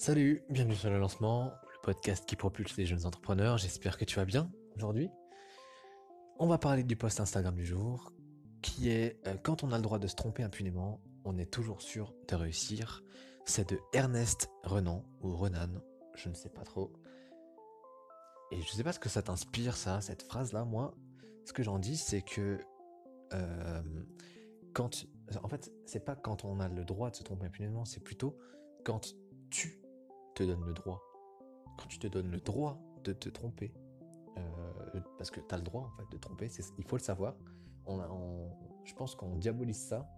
Salut, 0.00 0.42
bienvenue 0.48 0.76
sur 0.76 0.88
le 0.88 0.98
lancement, 0.98 1.52
le 1.74 1.82
podcast 1.82 2.24
qui 2.24 2.34
propulse 2.34 2.74
les 2.78 2.86
jeunes 2.86 3.04
entrepreneurs. 3.04 3.58
J'espère 3.58 3.98
que 3.98 4.06
tu 4.06 4.16
vas 4.16 4.24
bien 4.24 4.50
aujourd'hui. 4.74 5.10
On 6.38 6.46
va 6.46 6.56
parler 6.56 6.84
du 6.84 6.96
post 6.96 7.20
Instagram 7.20 7.54
du 7.54 7.66
jour, 7.66 8.14
qui 8.62 8.88
est 8.88 9.20
euh, 9.26 9.34
quand 9.42 9.62
on 9.62 9.72
a 9.72 9.76
le 9.76 9.82
droit 9.82 9.98
de 9.98 10.06
se 10.06 10.14
tromper 10.14 10.42
impunément, 10.42 11.02
on 11.26 11.36
est 11.36 11.52
toujours 11.52 11.82
sûr 11.82 12.14
de 12.28 12.34
réussir. 12.34 13.04
C'est 13.44 13.68
de 13.68 13.78
Ernest 13.92 14.50
Renan 14.62 15.04
ou 15.20 15.36
Renan, 15.36 15.68
je 16.14 16.30
ne 16.30 16.34
sais 16.34 16.48
pas 16.48 16.62
trop. 16.62 16.94
Et 18.52 18.62
je 18.62 18.72
sais 18.72 18.82
pas 18.82 18.94
ce 18.94 19.00
que 19.00 19.10
ça 19.10 19.20
t'inspire 19.20 19.76
ça, 19.76 20.00
cette 20.00 20.22
phrase 20.22 20.54
là. 20.54 20.64
Moi, 20.64 20.94
ce 21.44 21.52
que 21.52 21.62
j'en 21.62 21.78
dis, 21.78 21.98
c'est 21.98 22.22
que 22.22 22.58
euh, 23.34 23.82
quand, 24.72 25.04
en 25.42 25.48
fait, 25.48 25.70
c'est 25.84 26.06
pas 26.06 26.16
quand 26.16 26.46
on 26.46 26.58
a 26.58 26.70
le 26.70 26.86
droit 26.86 27.10
de 27.10 27.16
se 27.16 27.22
tromper 27.22 27.44
impunément, 27.44 27.84
c'est 27.84 28.00
plutôt 28.00 28.38
quand 28.82 29.14
tu 29.50 29.79
te 30.40 30.46
donne 30.46 30.64
le 30.64 30.72
droit, 30.72 31.02
quand 31.76 31.86
tu 31.86 31.98
te 31.98 32.06
donnes 32.06 32.30
le 32.30 32.40
droit 32.40 32.78
de 33.04 33.12
te 33.12 33.28
tromper, 33.28 33.74
euh, 34.38 35.00
parce 35.18 35.30
que 35.30 35.40
tu 35.40 35.54
as 35.54 35.58
le 35.58 35.64
droit 35.64 35.82
en 35.82 35.90
fait 35.98 36.10
de 36.10 36.16
tromper, 36.16 36.48
il 36.78 36.84
faut 36.84 36.96
le 36.96 37.02
savoir. 37.02 37.34
On, 37.86 38.48
je 38.84 38.94
pense 38.94 39.14
qu'on 39.14 39.36
diabolise 39.36 39.76
ça 39.76 40.08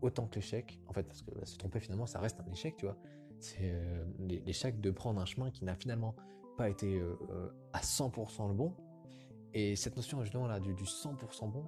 autant 0.00 0.26
que 0.26 0.36
l'échec, 0.36 0.80
en 0.88 0.92
fait, 0.92 1.04
parce 1.04 1.22
que 1.22 1.30
bah, 1.30 1.44
se 1.44 1.56
tromper 1.56 1.80
finalement, 1.80 2.06
ça 2.06 2.20
reste 2.20 2.40
un 2.40 2.50
échec, 2.50 2.76
tu 2.76 2.86
vois. 2.86 2.96
C'est 3.38 3.58
euh, 3.60 4.04
l'échec 4.46 4.80
de 4.80 4.90
prendre 4.90 5.20
un 5.20 5.26
chemin 5.26 5.50
qui 5.50 5.64
n'a 5.64 5.76
finalement 5.76 6.16
pas 6.56 6.68
été 6.68 6.98
euh, 6.98 7.16
à 7.72 7.80
100% 7.80 8.48
le 8.48 8.54
bon. 8.54 8.74
Et 9.54 9.76
cette 9.76 9.96
notion 9.96 10.22
justement 10.22 10.46
là 10.46 10.60
du, 10.60 10.74
du 10.74 10.84
100% 10.84 11.50
bon, 11.50 11.64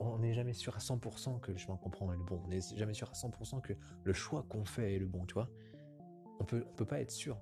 on 0.00 0.18
n'est 0.18 0.34
jamais 0.34 0.52
sûr 0.52 0.74
à 0.74 0.78
100% 0.78 1.40
que 1.40 1.52
le 1.52 1.58
chemin 1.58 1.76
qu'on 1.76 1.90
prend 1.90 2.12
est 2.12 2.16
le 2.16 2.24
bon. 2.24 2.40
On 2.44 2.48
n'est 2.48 2.60
jamais 2.60 2.94
sûr 2.94 3.08
à 3.08 3.12
100% 3.12 3.60
que 3.60 3.72
le 4.04 4.12
choix 4.12 4.44
qu'on 4.48 4.64
fait 4.64 4.94
est 4.94 4.98
le 4.98 5.06
bon, 5.06 5.24
tu 5.26 5.34
vois 5.34 5.48
on 6.42 6.44
peut, 6.44 6.64
peut 6.76 6.84
pas 6.84 7.00
être 7.00 7.10
sûr. 7.10 7.38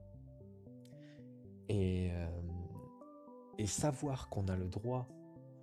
Et, 1.68 2.10
euh, 2.12 2.26
et 3.58 3.66
savoir 3.66 4.28
qu'on 4.28 4.46
a 4.48 4.56
le 4.56 4.68
droit 4.68 5.08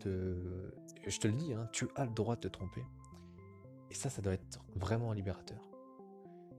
de... 0.04 0.74
Je 1.06 1.20
te 1.20 1.28
le 1.28 1.34
dis, 1.34 1.54
hein, 1.54 1.70
tu 1.72 1.88
as 1.96 2.06
le 2.06 2.12
droit 2.12 2.36
de 2.36 2.42
te 2.42 2.48
tromper. 2.48 2.84
Et 3.92 3.94
ça, 3.94 4.10
ça 4.10 4.22
doit 4.22 4.34
être 4.34 4.66
vraiment 4.76 5.14
libérateur. 5.14 5.62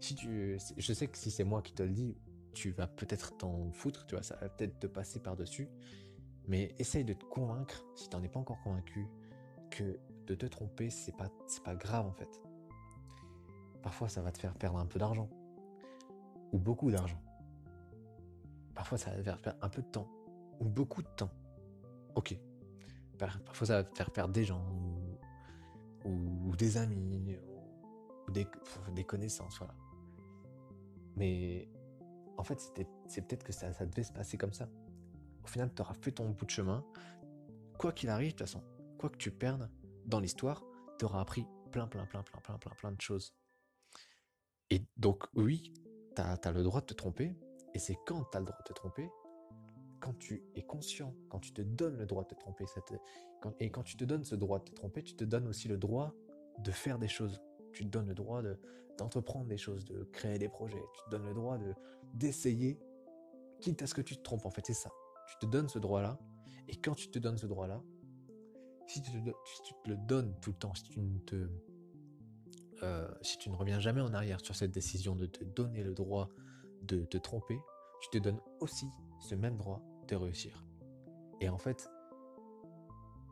Si 0.01 0.15
tu, 0.15 0.56
je 0.77 0.93
sais 0.93 1.09
que 1.09 1.19
si 1.19 1.31
c'est 1.31 1.45
moi 1.45 1.62
qui 1.62 1.73
te 1.73 1.83
le 1.83 1.91
dis, 1.91 2.17
tu 2.55 2.71
vas 2.71 2.87
peut-être 2.87 3.37
t'en 3.37 3.73
foutre, 3.73 4.06
tu 4.06 4.15
vois, 4.15 4.23
ça 4.23 4.37
va 4.37 4.49
peut-être 4.49 4.79
te 4.79 4.87
passer 4.87 5.21
par-dessus. 5.21 5.69
Mais 6.47 6.75
essaye 6.79 7.05
de 7.05 7.12
te 7.12 7.25
convaincre, 7.25 7.84
si 7.97 8.09
tu 8.09 8.17
n'en 8.17 8.23
es 8.23 8.29
pas 8.29 8.39
encore 8.39 8.62
convaincu, 8.62 9.06
que 9.71 9.99
de 10.27 10.34
te 10.34 10.47
tromper, 10.47 10.91
c'est 10.91 11.17
pas, 11.17 11.29
c'est 11.47 11.62
pas 11.62 11.75
grave 11.75 12.06
en 12.06 12.12
fait. 12.12 12.41
Parfois, 13.83 14.09
ça 14.09 14.23
va 14.23 14.31
te 14.31 14.39
faire 14.39 14.55
perdre 14.55 14.79
un 14.79 14.87
peu 14.87 14.99
d'argent 14.99 15.29
ou 16.53 16.59
beaucoup 16.59 16.91
d'argent. 16.91 17.21
Parfois, 18.75 18.99
ça 18.99 19.11
va 19.11 19.23
faire 19.23 19.41
perdre 19.41 19.59
un 19.63 19.69
peu 19.69 19.83
de 19.83 19.89
temps 19.89 20.09
ou 20.61 20.69
beaucoup 20.69 21.03
de 21.03 21.09
temps. 21.17 21.31
Ok. 22.15 22.39
Parfois, 23.19 23.67
ça 23.67 23.83
va 23.83 23.89
faire 23.95 24.11
perdre 24.11 24.33
des 24.33 24.45
gens 24.45 24.65
ou, 26.05 26.55
des 26.57 26.77
amis 26.77 27.37
ou 28.27 28.31
des, 28.31 29.05
connaissances, 29.05 29.59
voilà. 29.59 29.75
Mais 31.17 31.69
en 32.37 32.45
fait, 32.45 32.61
c'est 33.07 33.23
peut-être 33.23 33.45
que 33.45 33.53
ça, 33.53 33.73
ça 33.73 33.85
devait 33.85 34.05
se 34.05 34.12
passer 34.12 34.39
comme 34.39 34.53
ça. 34.53 34.69
Au 35.45 35.47
final, 35.47 35.73
tu 35.75 35.83
auras 35.83 35.95
fait 35.95 36.12
ton 36.12 36.31
bout 36.31 36.45
de 36.45 36.51
chemin. 36.51 36.85
Quoi 37.79 37.93
qu'il 37.93 38.09
arrive, 38.09 38.33
de 38.33 38.39
toute 38.39 38.47
façon, 38.47 38.62
quoi 38.99 39.11
que 39.11 39.17
tu 39.17 39.31
perdes 39.31 39.71
dans 40.07 40.21
l'histoire, 40.21 40.62
tu 40.99 41.05
auras 41.05 41.21
appris 41.21 41.47
plein, 41.73 41.87
plein, 41.87 42.07
plein, 42.07 42.23
plein, 42.23 42.41
plein, 42.41 42.59
plein, 42.59 42.75
plein 42.75 42.93
de 42.93 43.01
choses. 43.01 43.35
Et 44.71 44.85
donc, 44.97 45.25
oui, 45.35 45.73
tu 46.23 46.53
le 46.53 46.63
droit 46.63 46.81
de 46.81 46.87
te 46.87 46.95
tromper, 46.95 47.35
et 47.75 47.79
c'est 47.79 47.97
quand 48.07 48.25
tu 48.31 48.37
as 48.37 48.41
le 48.41 48.47
droit 48.47 48.59
de 48.59 48.65
te 48.65 48.73
tromper, 48.73 49.11
quand 50.01 50.17
tu 50.19 50.45
es 50.55 50.63
conscient, 50.63 51.15
quand 51.29 51.41
tu 51.41 51.53
te 51.53 51.63
donnes 51.63 51.97
le 51.97 52.07
droit 52.07 52.23
de 52.25 52.29
te 52.29 52.35
tromper, 52.35 52.65
et 53.61 53.71
quand 53.71 53.83
tu 53.83 53.97
te 53.97 54.05
donnes 54.05 54.25
ce 54.25 54.34
droit 54.34 54.59
de 54.59 54.65
te 54.65 54.73
tromper, 54.73 55.03
tu 55.03 55.15
te 55.15 55.25
donnes 55.25 55.47
aussi 55.47 55.69
le 55.69 55.77
droit 55.77 56.15
de 56.59 56.71
faire 56.71 56.99
des 56.99 57.09
choses. 57.09 57.41
Tu 57.73 57.84
te 57.84 57.91
donnes 57.91 58.09
le 58.09 58.15
droit 58.15 58.43
d'entreprendre 58.97 59.47
des 59.47 59.59
choses, 59.59 59.84
de 59.84 60.05
créer 60.05 60.39
des 60.39 60.49
projets. 60.49 60.83
Tu 60.95 61.05
te 61.05 61.11
donnes 61.11 61.27
le 61.27 61.34
droit 61.34 61.59
de 61.59 61.75
d'essayer, 62.15 62.78
quitte 63.61 63.83
à 63.83 63.87
ce 63.87 63.95
que 63.95 64.01
tu 64.01 64.17
te 64.17 64.23
trompes. 64.23 64.47
En 64.47 64.51
fait, 64.51 64.65
c'est 64.65 64.75
ça. 64.75 64.91
Tu 65.28 65.37
te 65.39 65.47
donnes 65.47 65.69
ce 65.69 65.78
droit-là, 65.78 66.19
et 66.69 66.77
quand 66.77 66.95
tu 66.95 67.11
te 67.11 67.19
donnes 67.19 67.39
ce 67.39 67.47
droit-là, 67.47 67.83
si 68.87 69.03
tu, 69.03 69.11
te, 69.11 69.17
si 69.17 69.62
tu 69.62 69.75
te 69.84 69.91
le 69.91 69.97
donnes 69.97 70.34
tout 70.41 70.51
le 70.51 70.57
temps, 70.57 70.75
si 70.75 70.84
tu 70.84 71.01
ne 71.01 71.19
te 71.19 71.49
euh, 72.83 73.09
si 73.22 73.39
tu 73.39 73.50
ne 73.50 73.56
reviens 73.56 73.81
jamais 73.81 74.00
en 74.00 74.12
arrière 74.15 74.41
sur 74.41 74.55
cette 74.55 74.71
décision 74.71 75.15
de 75.15 75.27
te 75.27 75.44
donner 75.44 75.83
le 75.83 75.94
droit 75.94 76.28
de 76.83 77.05
te 77.05 77.19
tromper, 77.19 77.61
tu 78.00 78.11
te 78.11 78.19
donnes 78.19 78.41
aussi 78.61 78.87
ce 79.21 79.34
même 79.34 79.56
droit 79.56 79.83
de 80.06 80.16
réussir. 80.16 80.65
Et 81.41 81.49
en 81.49 81.59
fait, 81.59 81.89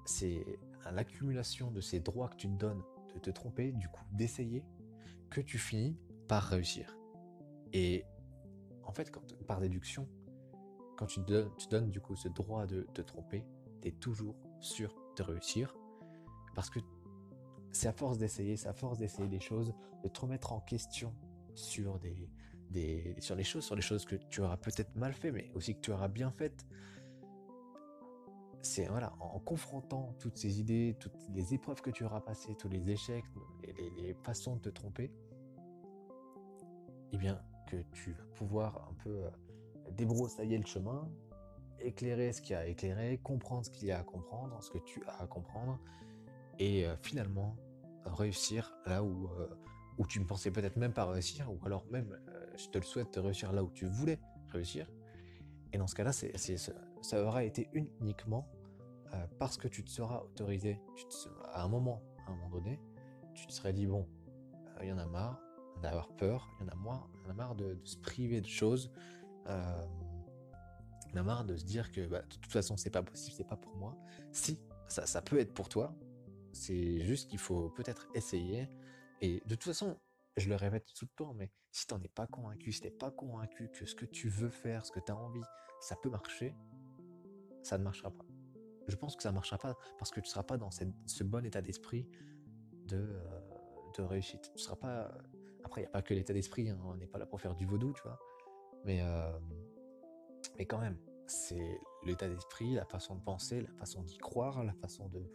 c'est 0.05 0.45
à 0.85 0.93
l'accumulation 0.93 1.71
de 1.71 1.81
ces 1.81 2.01
droits 2.01 2.29
que 2.29 2.37
tu 2.37 2.49
te 2.49 2.57
donnes 2.57 2.83
de 3.15 3.21
te 3.21 3.31
tromper, 3.31 3.73
du 3.73 3.89
coup 3.89 4.05
d'essayer, 4.13 4.65
que 5.31 5.41
tu 5.41 5.59
finis 5.59 5.97
par 6.29 6.43
réussir. 6.45 6.97
Et 7.73 8.05
en 8.85 8.93
fait, 8.93 9.11
quand, 9.11 9.23
par 9.47 9.61
déduction, 9.61 10.09
quand 10.97 11.07
tu, 11.07 11.21
donnes, 11.21 11.51
donnes 11.71 11.91
du 11.91 12.01
coup 12.01 12.17
ce 12.17 12.29
droit 12.29 12.67
de 12.67 12.83
te 12.95 13.03
tromper, 13.03 13.45
tu 13.83 13.89
es 13.89 13.93
toujours 13.93 14.37
sûr 14.61 14.95
de 15.17 15.23
réussir 15.23 15.75
parce 16.55 16.71
que 16.71 16.81
c'est 17.77 17.89
à 17.89 17.93
force 17.93 18.19
d'essayer, 18.19 18.57
c'est 18.57 18.69
à 18.69 18.73
force 18.73 18.99
d'essayer 18.99 19.29
des 19.29 19.41
choses, 19.41 19.75
de 20.03 20.09
te 20.09 20.21
remettre 20.21 20.53
en 20.53 20.61
question 20.61 21.13
sur 21.55 21.99
des, 21.99 23.15
sur 23.21 23.37
les 23.37 23.45
choses, 23.45 23.65
sur 23.65 23.77
les 23.77 23.83
choses 23.83 24.05
que 24.05 24.17
tu 24.17 24.41
auras 24.41 24.57
peut-être 24.57 24.97
mal 24.97 25.13
fait, 25.13 25.31
mais 25.31 25.51
aussi 25.55 25.75
que 25.75 25.81
tu 25.81 25.93
auras 25.93 26.09
bien 26.09 26.31
faites. 26.31 26.67
C'est 28.63 28.87
voilà, 28.87 29.15
en 29.21 29.39
confrontant 29.39 30.15
toutes 30.19 30.39
ces 30.39 30.59
idées, 30.59 30.97
toutes 30.99 31.17
les 31.35 31.55
épreuves 31.55 31.81
que 31.83 31.91
tu 31.91 32.05
auras 32.05 32.21
passées, 32.21 32.57
tous 32.57 32.69
les 32.69 32.91
échecs, 32.91 33.25
les, 33.63 33.91
les, 33.91 34.15
façons 34.15 34.57
de 34.57 34.63
te 34.63 34.69
tromper, 34.71 35.13
eh 37.13 37.17
bien, 37.17 37.41
que 37.69 37.77
tu 37.93 38.13
vas 38.13 38.25
pouvoir 38.35 38.89
un 38.91 38.95
peu 39.05 39.25
euh, 39.25 39.31
débroussailler 39.93 40.59
le 40.59 40.67
chemin, 40.67 41.09
éclairer 41.79 42.33
ce 42.33 42.41
qu'il 42.41 42.53
y 42.53 42.57
a 42.57 42.61
à 42.61 42.67
éclairer, 42.67 43.19
comprendre 43.19 43.65
ce 43.67 43.71
qu'il 43.71 43.87
y 43.87 43.93
a 43.93 44.01
à 44.01 44.03
comprendre, 44.03 44.61
ce 44.63 44.71
que 44.71 44.79
tu 44.79 45.05
as 45.07 45.23
à 45.23 45.27
comprendre, 45.27 45.79
et 46.59 46.87
euh, 46.87 46.97
finalement 46.97 47.57
réussir 48.15 48.75
là 48.87 49.03
où, 49.03 49.27
euh, 49.27 49.49
où 49.99 50.07
tu 50.07 50.21
ne 50.21 50.25
pensais 50.25 50.51
peut-être 50.51 50.77
même 50.77 50.93
pas 50.93 51.07
réussir, 51.07 51.51
ou 51.51 51.59
alors 51.65 51.85
même, 51.91 52.19
euh, 52.29 52.47
je 52.57 52.69
te 52.69 52.79
le 52.79 52.85
souhaite, 52.85 53.15
de 53.15 53.21
réussir 53.21 53.53
là 53.53 53.63
où 53.63 53.71
tu 53.71 53.87
voulais 53.87 54.21
réussir. 54.49 54.87
Et 55.73 55.79
dans 55.79 55.87
ce 55.87 55.95
cas-là, 55.95 56.13
c'est, 56.13 56.37
ça 56.37 57.25
aura 57.25 57.45
été 57.45 57.69
uniquement 57.73 58.49
euh, 59.13 59.27
parce 59.39 59.57
que 59.57 59.69
tu 59.69 59.85
te 59.85 59.91
seras 59.91 60.21
autorisé, 60.21 60.81
à 61.53 61.63
un 61.65 61.69
moment, 61.69 62.03
à 62.27 62.31
un 62.31 62.37
moment 62.37 62.51
donné, 62.51 62.81
tu 63.35 63.47
te 63.47 63.53
serais 63.53 63.73
dit, 63.73 63.87
bon, 63.87 64.07
il 64.81 64.89
y 64.89 64.93
en 64.93 64.99
a 64.99 65.07
marre 65.07 65.41
d'avoir 65.83 66.09
peur, 66.09 66.49
il 66.59 66.65
y 66.65 66.69
en 66.69 66.73
a, 66.73 66.75
moins, 66.77 67.07
y 67.25 67.27
en 67.27 67.31
a 67.31 67.35
marre 67.35 67.55
de, 67.55 67.79
se 67.85 67.97
priver 67.97 68.41
de 68.41 68.47
choses, 68.47 68.91
il 69.47 69.51
y 71.13 71.15
en 71.15 71.21
a 71.21 71.23
marre 71.23 71.45
de 71.45 71.57
se 71.57 71.65
dire 71.65 71.93
que 71.93 72.07
bah, 72.07 72.23
de 72.23 72.37
toute 72.37 72.53
façon, 72.53 72.77
c'est 72.77 72.91
pas 72.91 73.03
possible, 73.03 73.37
c'est 73.37 73.47
pas 73.47 73.57
pour 73.57 73.75
moi. 73.77 73.97
Si, 74.33 74.59
ça, 74.89 75.07
ça 75.07 75.21
peut 75.21 75.39
être 75.39 75.53
pour 75.53 75.69
toi, 75.69 75.95
c'est 76.57 77.01
juste 77.01 77.31
qu'il 77.31 77.39
faut 77.39 77.71
peut-être 77.71 78.09
essayer. 78.15 78.69
Et 79.21 79.43
de 79.47 79.55
toute 79.55 79.65
façon, 79.65 79.99
je 80.37 80.49
le 80.49 80.57
répète 80.57 80.93
tout 80.95 81.07
le 81.07 81.17
temps, 81.17 81.35
mais 81.35 81.51
si 81.71 81.87
t'en 81.87 82.01
es 82.03 82.09
pas 82.09 82.27
convaincu, 82.27 82.73
si 82.73 82.81
t'es 82.81 82.91
pas 82.91 83.11
convaincu 83.11 83.71
que 83.71 83.87
ce 83.87 83.95
que 83.95 84.05
tu 84.05 84.29
veux 84.29 84.51
faire, 84.51 84.85
ce 84.85 84.93
que 84.93 85.01
tu 85.01 85.13
as 85.13 85.17
envie, 85.17 85.45
ça 85.81 85.97
peut 85.97 86.11
marcher, 86.11 86.55
ça 87.63 87.79
ne 87.79 87.85
marchera 87.85 88.11
pas. 88.11 88.25
Je 88.89 88.97
pense 88.97 89.17
que 89.17 89.23
ça 89.23 89.31
ne 89.31 89.35
marchera 89.35 89.59
pas 89.59 89.77
parce 89.99 90.11
que 90.11 90.21
tu 90.21 90.29
ne 90.29 90.31
seras 90.31 90.45
pas 90.45 90.57
dans 90.57 90.71
ce 90.71 91.25
bon 91.25 91.45
état 91.45 91.61
d'esprit 91.61 92.09
de, 92.87 92.97
euh, 92.97 93.41
de 93.99 94.03
réussite. 94.03 94.53
Tu 94.55 94.63
seras 94.63 94.77
pas. 94.77 95.19
Après, 95.65 95.81
il 95.81 95.85
n'y 95.85 95.89
a 95.89 95.91
pas 95.91 96.03
que 96.03 96.15
l'état 96.15 96.33
d'esprit, 96.33 96.71
hein, 96.71 96.79
on 96.85 96.97
n'est 96.97 97.09
pas 97.09 97.19
là 97.19 97.27
pour 97.27 97.41
faire 97.41 97.55
du 97.55 97.67
vaudou, 97.67 97.93
tu 97.93 98.03
vois. 98.03 98.19
Mais, 98.85 99.01
euh, 99.03 99.37
mais 100.57 100.67
quand 100.67 100.79
même, 100.79 100.97
c'est 101.27 101.81
l'état 102.05 102.29
d'esprit, 102.29 102.75
la 102.75 102.85
façon 102.85 103.17
de 103.17 103.23
penser, 103.23 103.61
la 103.63 103.73
façon 103.73 104.03
d'y 104.05 104.19
croire, 104.19 104.63
la 104.63 104.75
façon 104.75 105.09
de, 105.09 105.29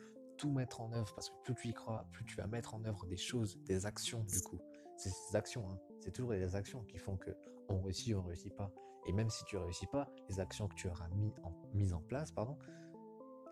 mettre 0.50 0.82
en 0.82 0.92
œuvre 0.94 1.14
parce 1.14 1.30
que 1.30 1.36
plus 1.44 1.56
tu 1.56 1.68
y 1.70 1.74
crois, 1.74 2.06
plus 2.12 2.26
tu 2.26 2.36
vas 2.36 2.48
mettre 2.48 2.74
en 2.74 2.84
œuvre 2.86 3.06
des 3.06 3.18
choses, 3.18 3.58
des 3.66 3.86
actions 3.86 4.24
du 4.24 4.42
coup. 4.42 4.60
C'est 4.98 5.10
ces 5.10 5.36
actions, 5.36 5.70
hein. 5.70 5.80
c'est 6.00 6.12
toujours 6.12 6.32
les 6.32 6.56
actions 6.56 6.84
qui 6.84 6.98
font 6.98 7.18
que 7.18 7.32
on 7.70 7.82
réussit 7.82 8.16
on 8.16 8.22
réussit 8.22 8.56
pas. 8.56 8.72
Et 9.08 9.14
même 9.14 9.30
si 9.30 9.44
tu 9.46 9.58
réussis 9.58 9.88
pas, 9.88 10.08
les 10.30 10.40
actions 10.40 10.68
que 10.68 10.76
tu 10.76 10.88
auras 10.88 11.08
mis 11.10 11.34
en, 11.44 11.54
mises 11.74 11.94
en 11.94 12.02
place, 12.02 12.32
pardon, 12.32 12.58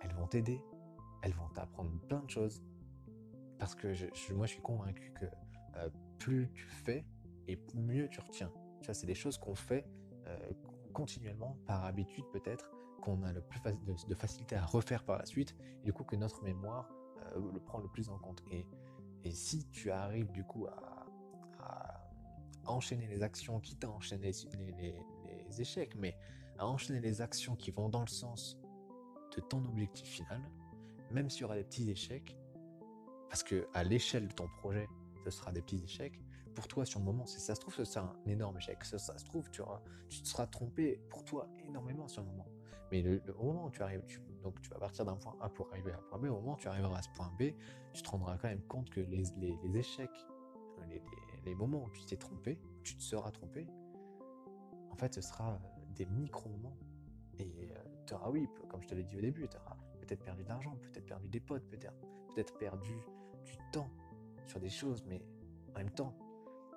elles 0.01 0.13
vont 0.13 0.27
t'aider, 0.27 0.61
elles 1.23 1.33
vont 1.33 1.49
t'apprendre 1.49 1.91
plein 2.07 2.21
de 2.21 2.29
choses. 2.29 2.63
Parce 3.57 3.75
que 3.75 3.93
je, 3.93 4.05
moi 4.33 4.45
je 4.45 4.53
suis 4.53 4.61
convaincu 4.61 5.11
que 5.13 5.25
euh, 5.77 5.89
plus 6.17 6.51
tu 6.53 6.65
fais 6.65 7.05
et 7.47 7.59
mieux 7.73 8.07
tu 8.09 8.19
retiens. 8.19 8.51
Ça 8.81 8.93
c'est 8.93 9.07
des 9.07 9.15
choses 9.15 9.37
qu'on 9.37 9.55
fait 9.55 9.85
euh, 10.27 10.37
continuellement 10.93 11.57
par 11.65 11.85
habitude 11.85 12.25
peut-être 12.31 12.71
qu'on 12.99 13.23
a 13.23 13.33
le 13.33 13.41
plus 13.41 13.61
de, 14.07 14.15
facilité 14.15 14.55
à 14.55 14.65
refaire 14.65 15.03
par 15.03 15.17
la 15.17 15.25
suite, 15.25 15.55
et 15.81 15.85
du 15.85 15.93
coup 15.93 16.03
que 16.03 16.15
notre 16.15 16.43
mémoire 16.43 16.89
euh, 17.35 17.51
le 17.53 17.59
prend 17.59 17.79
le 17.79 17.87
plus 17.87 18.09
en 18.09 18.17
compte. 18.17 18.43
Et, 18.51 18.65
si 19.31 19.67
tu 19.69 19.91
arrives 19.91 20.31
du 20.31 20.43
coup 20.43 20.65
à, 20.67 21.05
enchaîner 22.65 23.07
les 23.07 23.23
actions, 23.23 23.59
quitte 23.59 23.83
à 23.83 23.89
enchaîner 23.89 24.31
les, 24.57 24.95
les 25.47 25.61
échecs, 25.61 25.95
mais 25.95 26.15
à 26.57 26.67
enchaîner 26.67 26.99
les 26.99 27.21
actions 27.21 27.55
qui 27.55 27.71
vont 27.71 27.89
dans 27.89 28.01
le 28.01 28.07
sens 28.07 28.59
de 29.35 29.41
ton 29.41 29.63
objectif 29.65 30.07
final, 30.07 30.41
même 31.11 31.29
s'il 31.29 31.41
y 31.41 31.43
aura 31.45 31.55
des 31.55 31.63
petits 31.63 31.89
échecs, 31.89 32.37
parce 33.29 33.43
que 33.43 33.67
à 33.73 33.83
l'échelle 33.83 34.27
de 34.27 34.33
ton 34.33 34.47
projet, 34.47 34.87
ce 35.23 35.29
sera 35.29 35.51
des 35.51 35.61
petits 35.61 35.83
échecs. 35.83 36.19
Pour 36.55 36.67
toi, 36.67 36.85
sur 36.85 36.99
le 36.99 37.05
moment, 37.05 37.25
si 37.25 37.39
ça 37.39 37.55
se 37.55 37.61
trouve, 37.61 37.83
c'est 37.83 37.99
un 37.99 38.13
énorme 38.25 38.57
échec. 38.57 38.83
Ça, 38.83 38.97
ça 38.97 39.17
se 39.17 39.23
trouve, 39.23 39.49
tu, 39.51 39.61
auras, 39.61 39.81
tu 40.09 40.21
te 40.21 40.27
seras 40.27 40.47
trompé 40.47 40.99
pour 41.09 41.23
toi 41.23 41.47
énormément 41.65 42.07
sur 42.07 42.23
le 42.23 42.27
moment. 42.27 42.47
Mais 42.91 43.01
le, 43.01 43.21
au 43.37 43.43
moment 43.43 43.65
où 43.65 43.71
tu 43.71 43.81
arrives, 43.81 44.03
donc 44.41 44.61
tu 44.61 44.69
vas 44.69 44.79
partir 44.79 45.05
d'un 45.05 45.15
point 45.15 45.35
A 45.41 45.49
pour 45.49 45.69
arriver 45.71 45.91
à 45.91 45.97
un 45.97 46.01
point 46.01 46.19
B, 46.19 46.25
au 46.25 46.39
moment 46.39 46.53
où 46.53 46.57
tu 46.57 46.67
arriveras 46.67 46.97
à 46.97 47.01
ce 47.01 47.09
point 47.09 47.31
B, 47.39 47.51
tu 47.93 48.01
te 48.01 48.09
rendras 48.09 48.37
quand 48.37 48.47
même 48.47 48.63
compte 48.63 48.89
que 48.89 49.01
les, 49.01 49.23
les, 49.37 49.77
échecs, 49.77 50.25
les, 51.45 51.55
moments 51.55 51.83
où 51.83 51.89
tu 51.89 52.05
t'es 52.05 52.17
trompé, 52.17 52.59
où 52.63 52.81
tu 52.81 52.95
te 52.95 53.01
seras 53.01 53.31
trompé, 53.31 53.67
en 54.91 54.95
fait, 54.95 55.13
ce 55.13 55.21
sera 55.21 55.59
des 55.95 56.05
micro-moments. 56.05 56.77
Et 57.37 57.71
euh, 57.71 57.75
tu 58.05 58.13
auras, 58.13 58.29
oui, 58.29 58.47
comme 58.69 58.81
je 58.81 58.87
te 58.87 58.95
l'ai 58.95 59.03
dit 59.03 59.17
au 59.17 59.21
début, 59.21 59.47
tu 59.47 59.57
auras 59.57 59.77
peut-être 60.01 60.23
perdu 60.23 60.43
de 60.43 60.49
l'argent, 60.49 60.75
peut-être 60.81 61.05
perdu 61.05 61.27
des 61.29 61.39
potes, 61.39 61.63
peut-être 61.69 61.93
peut-être 62.29 62.57
perdu 62.57 62.93
du 63.45 63.57
temps 63.71 63.89
sur 64.47 64.59
des 64.59 64.69
choses, 64.69 65.03
mais 65.07 65.21
en 65.73 65.79
même 65.79 65.91
temps, 65.91 66.13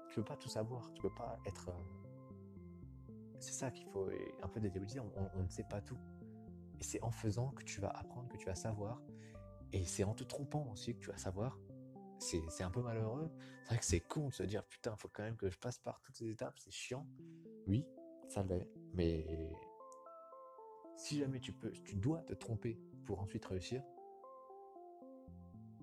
tu 0.09 0.17
peux 0.17 0.25
pas 0.25 0.37
tout 0.37 0.49
savoir, 0.49 0.93
tu 0.93 1.03
peux 1.03 1.15
pas 1.15 1.39
être. 1.47 1.71
Qu'il 3.71 3.87
faut 3.87 4.09
un 4.43 4.49
peu 4.49 4.61
on, 4.99 5.39
on 5.39 5.43
ne 5.43 5.49
sait 5.49 5.65
pas 5.65 5.81
tout. 5.81 5.99
Et 6.81 6.83
c'est 6.83 7.03
en 7.03 7.11
faisant 7.11 7.51
que 7.51 7.63
tu 7.63 7.81
vas 7.81 7.91
apprendre, 7.91 8.29
que 8.29 8.37
tu 8.37 8.47
vas 8.47 8.55
savoir. 8.55 9.01
Et 9.73 9.85
c'est 9.85 10.05
en 10.05 10.15
te 10.15 10.25
trompant 10.25 10.69
aussi 10.73 10.95
que 10.95 11.01
tu 11.01 11.11
vas 11.11 11.17
savoir. 11.17 11.59
C'est 12.19 12.63
un 12.63 12.71
peu 12.71 12.83
malheureux. 12.83 13.31
C'est 13.63 13.69
vrai 13.69 13.79
que 13.79 13.85
c'est 13.85 14.01
con 14.01 14.29
de 14.29 14.35
se 14.35 14.43
dire 14.43 14.65
putain, 14.65 14.97
faut 14.97 15.09
quand 15.09 15.23
même 15.23 15.37
que 15.37 15.51
je 15.51 15.59
passe 15.59 15.79
par 15.79 16.01
toutes 16.01 16.17
ces 16.17 16.29
étapes, 16.29 16.59
c'est 16.59 16.71
chiant. 16.71 17.07
Oui, 17.67 17.85
ça 18.29 18.43
l'est. 18.43 18.69
Mais 18.95 19.27
si 20.97 21.19
jamais 21.19 21.41
tu 21.41 21.53
peux, 21.53 21.71
tu 21.71 21.97
dois 21.97 22.23
te 22.23 22.33
tromper 22.33 22.79
pour 23.05 23.21
ensuite 23.21 23.45
réussir, 23.45 23.83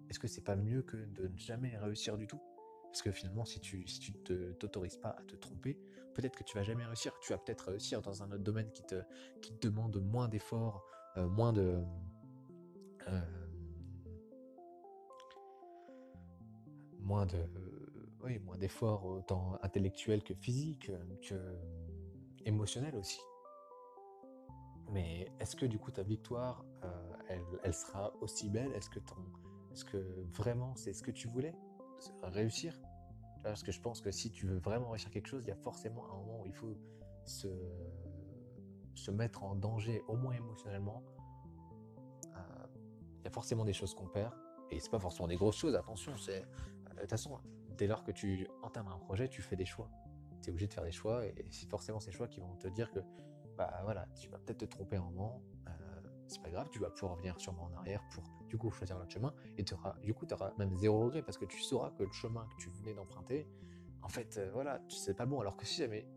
est-ce 0.09 0.19
que 0.19 0.27
c'est 0.27 0.43
pas 0.43 0.55
mieux 0.55 0.81
que 0.81 0.97
de 0.97 1.27
ne 1.27 1.37
jamais 1.37 1.77
réussir 1.77 2.17
du 2.17 2.25
tout? 2.25 2.41
Parce 2.83 3.01
que 3.01 3.11
finalement, 3.11 3.45
si 3.45 3.59
tu 3.59 3.85
si 3.87 3.99
tu 3.99 4.13
t'autorises 4.13 4.97
pas 4.97 5.09
à 5.09 5.23
te 5.23 5.35
tromper, 5.35 5.77
peut-être 6.19 6.35
que 6.35 6.43
tu 6.43 6.57
vas 6.57 6.63
jamais 6.63 6.85
réussir. 6.85 7.13
Tu 7.21 7.31
vas 7.31 7.37
peut-être 7.37 7.69
réussir 7.69 8.01
dans 8.01 8.23
un 8.23 8.31
autre 8.31 8.43
domaine 8.43 8.71
qui 8.71 8.83
te 8.83 9.03
demande 9.61 9.97
moins 10.01 10.27
d'efforts, 10.27 10.83
euh, 11.17 11.27
moins 11.27 11.53
de 11.53 11.81
euh, 13.07 13.21
moins 16.99 17.25
de 17.25 17.37
moins 18.43 18.57
d'efforts 18.57 19.05
autant 19.05 19.57
intellectuels 19.63 20.23
que 20.23 20.33
physiques, 20.33 20.91
que 21.27 21.57
émotionnels 22.45 22.95
aussi. 22.95 23.21
Mais 24.91 25.31
est-ce 25.39 25.55
que 25.55 25.65
du 25.65 25.79
coup 25.79 25.91
ta 25.91 26.03
victoire, 26.03 26.65
euh, 26.83 27.39
elle, 27.63 27.73
sera 27.73 28.11
aussi 28.21 28.49
belle? 28.49 28.71
Ton, 29.05 29.15
est-ce 29.71 29.85
que 29.85 29.97
vraiment 30.33 30.75
c'est 30.75 30.93
ce 30.93 31.01
que 31.01 31.11
tu 31.11 31.27
voulais? 31.27 31.55
Réussir? 32.23 32.79
Parce 33.43 33.63
que 33.63 33.71
je 33.71 33.79
pense 33.79 34.01
que 34.01 34.11
si 34.11 34.31
tu 34.31 34.47
veux 34.47 34.57
vraiment 34.57 34.89
réussir 34.89 35.09
quelque 35.11 35.27
chose, 35.27 35.43
il 35.45 35.49
y 35.49 35.51
a 35.51 35.55
forcément 35.55 36.05
un 36.11 36.17
moment 36.17 36.41
où 36.41 36.45
il 36.45 36.53
faut 36.53 36.75
se, 37.25 37.47
se 38.95 39.11
mettre 39.11 39.43
en 39.43 39.55
danger, 39.55 40.03
au 40.07 40.15
moins 40.15 40.33
émotionnellement. 40.33 41.03
Euh, 42.35 42.39
il 43.19 43.23
y 43.23 43.27
a 43.27 43.31
forcément 43.31 43.65
des 43.65 43.73
choses 43.73 43.93
qu'on 43.93 44.07
perd. 44.07 44.33
Et 44.71 44.79
c'est 44.79 44.91
pas 44.91 44.99
forcément 44.99 45.27
des 45.27 45.37
grosses 45.37 45.57
choses, 45.57 45.75
attention. 45.75 46.15
C'est, 46.17 46.41
euh, 46.41 46.93
de 46.95 46.99
toute 47.01 47.09
façon, 47.09 47.39
dès 47.77 47.87
lors 47.87 48.03
que 48.03 48.11
tu 48.11 48.47
entames 48.61 48.87
un 48.87 48.99
projet, 48.99 49.27
tu 49.29 49.41
fais 49.41 49.55
des 49.55 49.65
choix. 49.65 49.89
Tu 50.41 50.49
es 50.49 50.51
obligé 50.51 50.67
de 50.67 50.73
faire 50.73 50.83
des 50.83 50.91
choix 50.91 51.25
et 51.25 51.33
c'est 51.49 51.69
forcément 51.69 51.99
ces 51.99 52.11
choix 52.11 52.27
qui 52.27 52.39
vont 52.39 52.55
te 52.55 52.67
dire 52.67 52.91
que 52.91 52.99
bah 53.57 53.81
voilà, 53.83 54.07
tu 54.15 54.29
vas 54.29 54.37
peut-être 54.37 54.59
te 54.59 54.65
tromper 54.65 54.95
un 54.95 55.03
moment, 55.03 55.41
euh, 55.67 55.71
c'est 56.29 56.41
pas 56.41 56.49
grave, 56.49 56.67
tu 56.71 56.79
vas 56.79 56.89
pouvoir 56.89 57.13
revenir 57.13 57.39
sûrement 57.39 57.63
en 57.63 57.77
arrière 57.77 58.03
pour 58.11 58.23
du 58.47 58.57
coup 58.57 58.71
choisir 58.71 58.97
l'autre 58.97 59.11
chemin 59.11 59.33
et 59.57 59.65
auras, 59.73 59.95
du 60.01 60.13
coup 60.13 60.25
tu 60.25 60.33
auras 60.33 60.53
même 60.57 60.75
zéro 60.77 60.99
regret 61.01 61.21
parce 61.21 61.37
que 61.37 61.45
tu 61.45 61.59
sauras 61.61 61.91
que 61.91 62.03
le 62.03 62.11
chemin 62.11 62.47
que 62.47 62.61
tu 62.61 62.69
venais 62.69 62.93
d'emprunter 62.93 63.47
en 64.01 64.09
fait 64.09 64.37
euh, 64.37 64.49
voilà 64.53 64.81
c'est 64.89 65.15
pas 65.15 65.25
bon. 65.25 65.39
Alors 65.41 65.57
que 65.57 65.65
si 65.65 65.77
jamais 65.77 66.07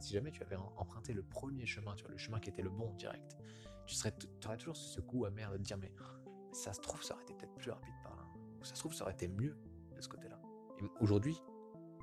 si 0.00 0.12
jamais 0.12 0.30
tu 0.30 0.42
avais 0.42 0.56
emprunté 0.76 1.12
le 1.12 1.22
premier 1.22 1.66
chemin 1.66 1.94
tu 1.94 2.02
vois 2.04 2.12
le 2.12 2.18
chemin 2.18 2.40
qui 2.40 2.50
était 2.50 2.62
le 2.62 2.70
bon 2.70 2.92
direct 2.94 3.36
tu 3.86 3.94
serais 3.94 4.14
aurais 4.46 4.56
toujours 4.56 4.76
ce 4.76 5.00
coup 5.00 5.24
amer 5.24 5.50
de 5.52 5.56
te 5.58 5.62
dire 5.62 5.78
mais 5.78 5.92
ça 6.52 6.72
se 6.72 6.80
trouve 6.80 7.02
ça 7.02 7.14
aurait 7.14 7.24
été 7.24 7.34
peut-être 7.34 7.54
plus 7.54 7.70
rapide 7.70 7.94
par 8.02 8.16
là. 8.16 8.22
Ça 8.62 8.74
se 8.74 8.80
trouve 8.80 8.94
ça 8.94 9.04
aurait 9.04 9.14
été 9.14 9.28
mieux 9.28 9.56
de 9.94 10.00
ce 10.00 10.08
côté 10.08 10.28
là 10.28 10.40
et 10.78 10.84
aujourd'hui 11.00 11.40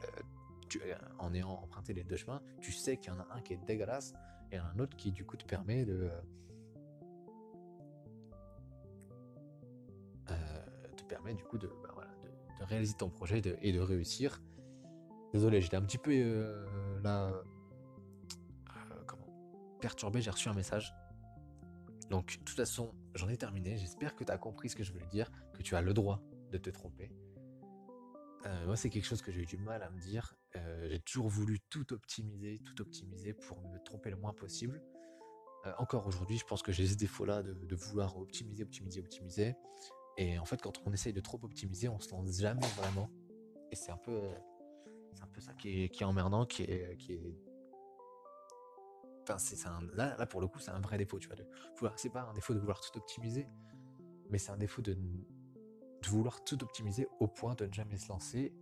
euh, 0.04 0.96
en 1.20 1.34
ayant 1.34 1.52
emprunté 1.52 1.94
les 1.94 2.04
deux 2.04 2.16
chemins 2.16 2.42
tu 2.62 2.72
sais 2.72 2.98
qu'il 2.98 3.12
y 3.12 3.16
en 3.16 3.20
a 3.20 3.28
un 3.32 3.42
qui 3.42 3.54
est 3.54 3.66
dégueulasse 3.66 4.14
et 4.52 4.58
un 4.58 4.80
autre 4.80 4.96
qui 4.98 5.12
du 5.12 5.26
coup 5.26 5.38
te 5.38 5.46
permet 5.46 5.86
de 5.86 6.10
permet 11.12 11.34
du 11.34 11.44
coup 11.44 11.58
de, 11.58 11.68
bah, 11.68 12.08
réaliser 12.62 12.94
ton 12.94 13.10
projet 13.10 13.42
et 13.62 13.74
de 13.74 13.80
réussir. 13.80 14.42
Désolé, 15.34 15.60
j'étais 15.60 15.76
un 15.76 15.82
petit 15.82 15.98
peu 15.98 16.12
euh, 16.14 17.02
là, 17.02 17.28
euh, 17.28 19.04
comment, 19.06 19.28
perturbé, 19.82 20.22
j'ai 20.22 20.32
reçu 20.32 20.48
un 20.48 20.54
message. 20.54 20.94
Donc, 22.10 22.38
de 22.40 22.44
toute 22.46 22.56
façon, 22.56 22.94
j'en 23.14 23.28
ai 23.28 23.36
terminé. 23.36 23.78
J'espère 23.78 24.16
que 24.16 24.24
tu 24.24 24.32
as 24.32 24.38
compris 24.38 24.70
ce 24.70 24.76
que 24.78 24.84
je 24.84 24.94
voulais 24.94 25.08
dire, 25.08 25.30
que 25.54 25.62
tu 25.62 25.76
as 25.76 25.82
le 25.82 25.94
droit 25.94 26.22
de 26.52 26.58
te 26.58 26.70
tromper. 26.70 27.12
Euh, 28.46 28.66
moi, 28.66 28.78
c'est 28.78 28.90
quelque 28.90 29.06
chose 29.06 29.22
que 29.22 29.34
j'ai 29.34 29.42
eu 29.42 29.46
du 29.46 29.58
mal 29.58 29.84
à 29.84 29.90
me 29.90 30.00
dire. 30.00 30.34
j'ai 30.90 31.00
toujours 31.00 31.28
voulu 31.28 31.60
tout 31.70 31.92
optimiser, 31.92 32.60
tout 32.60 32.82
optimiser 32.82 33.34
pour 33.34 33.62
me 33.62 33.80
tromper 33.84 34.12
le 34.12 34.18
moins 34.18 34.34
possible. 34.34 34.82
encore 35.78 36.08
aujourd'hui, 36.08 36.38
je 36.38 36.46
pense 36.46 36.62
que 36.62 36.72
j'ai 36.72 36.88
ce 36.88 36.96
défaut-là 36.96 37.44
de, 37.44 37.76
vouloir 37.76 38.18
optimiser, 38.18 38.64
optimiser, 38.64 39.02
optimiser. 39.02 39.56
Et 40.18 40.38
en 40.40 40.46
fait, 40.46 40.62
quand 40.62 40.82
on 40.86 40.92
essaye 40.92 41.14
de 41.14 41.22
trop 41.22 41.40
optimiser, 41.44 41.88
on 41.88 42.00
se 42.00 42.12
lance 42.12 42.40
jamais 42.40 42.66
vraiment. 42.78 43.10
Et 43.72 43.76
c'est 43.76 43.92
un 43.92 43.98
peu, 43.98 44.20
c'est 45.14 45.24
un 45.24 45.28
peu 45.28 45.42
ça 45.42 45.54
qui 45.54 45.84
est, 45.84 46.04
emmerdant, 46.04 46.46
qui 46.46 46.64
est, 46.64 46.98
est. 47.10 47.36
Enfin, 49.24 49.38
c'est 49.38 49.68
un, 49.68 49.82
là, 49.94 50.16
là, 50.18 50.26
pour 50.26 50.42
le 50.42 50.48
coup, 50.48 50.60
c'est 50.60 50.72
un 50.72 50.80
vrai 50.80 50.98
défaut, 50.98 51.20
tu 51.20 51.28
vois. 51.28 51.38
De 51.38 51.46
c'est 51.96 52.10
pas 52.10 52.24
un 52.24 52.34
défaut 52.34 52.54
de 52.54 52.60
vouloir 52.60 52.82
tout 52.82 52.98
optimiser, 52.98 53.48
mais 54.30 54.38
c'est 54.38 54.52
un 54.52 54.58
défaut 54.58 54.82
de, 54.82 54.98
vouloir 56.08 56.44
tout 56.44 56.62
optimiser 56.64 57.08
au 57.20 57.28
point 57.28 57.54
de 57.56 57.66
ne 57.66 57.74
jamais 57.74 57.98
se 57.98 58.10
lancer. 58.10 58.54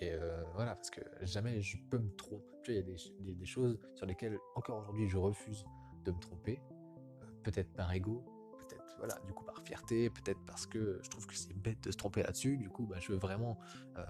Et 0.00 0.12
euh, 0.12 0.42
voilà, 0.54 0.74
parce 0.76 0.90
que 0.90 1.00
jamais 1.22 1.60
je 1.60 1.76
peux 1.90 1.98
me 1.98 2.10
tromper. 2.16 2.44
Il 2.68 2.74
y 2.74 2.78
a 2.78 3.34
des, 3.34 3.46
choses 3.46 3.78
sur 3.94 4.06
lesquelles 4.06 4.38
encore 4.54 4.78
aujourd'hui 4.80 5.08
je 5.08 5.16
refuse 5.16 5.64
de 6.04 6.12
me 6.12 6.18
tromper. 6.18 6.60
Euh, 7.22 7.26
peut-être 7.42 7.72
par 7.74 7.92
ego, 7.92 8.24
voilà, 8.98 9.18
du 9.26 9.32
coup 9.32 9.44
par 9.44 9.60
fierté, 9.62 10.10
peut-être 10.10 10.40
parce 10.46 10.66
que 10.66 11.00
je 11.02 11.08
trouve 11.08 11.26
que 11.26 11.34
c'est 11.34 11.54
bête 11.54 11.82
de 11.82 11.90
se 11.90 11.96
tromper 11.96 12.22
là-dessus. 12.22 12.56
Du 12.56 12.68
coup, 12.68 12.86
bah, 12.86 12.96
je 13.00 13.12
veux 13.12 13.18
vraiment, 13.18 13.58
euh, 13.96 14.04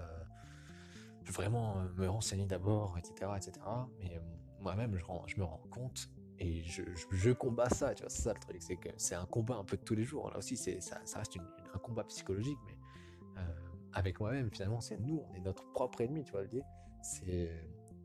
vraiment 1.26 1.78
euh, 1.78 1.88
me 1.96 2.08
renseigner 2.08 2.46
d'abord, 2.46 2.96
etc., 2.98 3.30
etc. 3.36 3.52
Mais 4.00 4.16
euh, 4.16 4.20
moi-même, 4.60 4.96
je, 4.96 5.04
je, 5.26 5.36
me 5.38 5.44
rends 5.44 5.62
compte 5.70 6.08
et 6.38 6.62
je, 6.64 6.82
je, 7.10 7.30
combats 7.30 7.70
ça. 7.70 7.94
Tu 7.94 8.02
vois, 8.02 8.10
c'est 8.10 8.22
ça 8.22 8.32
le 8.32 8.40
truc, 8.40 8.56
c'est 8.60 8.76
que 8.76 8.88
c'est 8.96 9.14
un 9.14 9.26
combat 9.26 9.56
un 9.56 9.64
peu 9.64 9.76
de 9.76 9.82
tous 9.82 9.94
les 9.94 10.04
jours. 10.04 10.30
Là 10.30 10.38
aussi, 10.38 10.56
c'est 10.56 10.80
ça, 10.80 11.00
ça 11.04 11.18
reste 11.18 11.36
un 11.74 11.78
combat 11.78 12.04
psychologique, 12.04 12.58
mais 12.66 12.76
avec 13.94 14.20
moi-même, 14.20 14.50
finalement, 14.52 14.80
c'est 14.80 14.98
nous, 14.98 15.24
on 15.28 15.34
est 15.34 15.40
notre 15.40 15.64
propre 15.72 16.02
ennemi. 16.02 16.22
Tu 16.22 16.32
vois, 16.32 16.42
le 16.42 16.48
dire. 16.48 16.64
C'est 17.02 17.50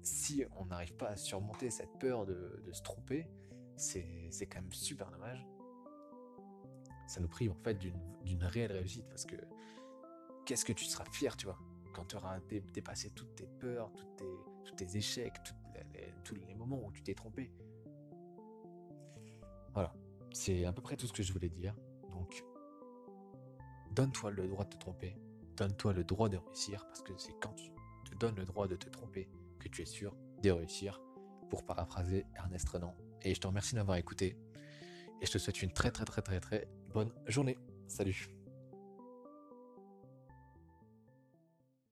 si 0.02 0.44
on 0.58 0.66
n'arrive 0.66 0.94
pas 0.96 1.10
à 1.10 1.16
surmonter 1.16 1.70
cette 1.70 2.00
peur 2.00 2.26
de, 2.26 2.64
de 2.66 2.72
se 2.72 2.82
tromper, 2.82 3.28
c'est 3.76 4.48
quand 4.50 4.62
même 4.62 4.72
super 4.72 5.12
dommage 5.12 5.46
ça 7.14 7.22
nous 7.22 7.28
prive 7.28 7.52
en 7.52 7.64
fait 7.64 7.78
d'une 7.78 8.44
réelle 8.44 8.72
réussite 8.72 9.08
parce 9.08 9.26
que 9.26 9.36
qu'est-ce 10.46 10.66
que 10.66 10.74
tu 10.74 10.86
seras 10.86 11.06
fier, 11.06 11.38
tu 11.38 11.46
vois, 11.46 11.60
quand 11.94 12.06
tu 12.06 12.16
auras 12.16 12.40
dépassé 12.74 13.12
toutes 13.12 13.36
tes 13.36 13.46
peurs, 13.60 13.94
toutes 13.94 14.16
tes, 14.16 14.36
tous 14.66 14.74
tes 14.74 14.98
échecs, 14.98 15.38
tous 16.24 16.36
les 16.36 16.56
moments 16.56 16.84
où 16.84 16.92
tu 16.92 17.04
t'es 17.04 17.14
trompé. 17.14 17.52
Voilà, 19.74 19.94
c'est 20.32 20.66
à 20.66 20.74
peu 20.74 20.82
près 20.82 20.98
tout 20.98 21.06
ce 21.06 21.14
que 21.14 21.22
je 21.22 21.32
voulais 21.34 21.50
dire. 21.50 21.76
Donc, 22.12 22.44
donne-toi 23.92 24.32
le 24.32 24.48
droit 24.48 24.66
de 24.66 24.72
te 24.72 24.78
tromper, 24.78 25.16
donne-toi 25.56 25.94
le 25.94 26.04
droit 26.04 26.30
de 26.30 26.38
réussir 26.38 26.84
parce 26.88 27.04
que 27.04 27.14
c'est 27.18 27.40
quand 27.40 27.54
tu 27.54 27.70
te 28.10 28.16
donnes 28.18 28.36
le 28.36 28.46
droit 28.46 28.68
de 28.68 28.76
te 28.76 28.90
tromper 28.90 29.30
que 29.60 29.70
tu 29.70 29.84
es 29.84 29.86
sûr 29.86 30.16
de 30.42 30.50
réussir, 30.50 31.00
pour 31.50 31.64
paraphraser 31.64 32.26
Ernest 32.36 32.68
Renan. 32.70 32.96
Et 33.22 33.36
je 33.36 33.40
te 33.40 33.46
remercie 33.46 33.76
d'avoir 33.76 33.98
écouté 33.98 34.36
et 35.22 35.26
je 35.26 35.32
te 35.32 35.38
souhaite 35.38 35.62
une 35.62 35.72
très 35.72 35.92
très 35.92 36.06
très 36.06 36.22
très 36.22 36.40
très 36.40 36.68
bonne 36.94 37.12
journée. 37.28 37.58
Salut 37.88 38.43